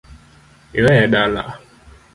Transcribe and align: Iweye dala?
Iweye 0.77 1.05
dala? 1.11 1.43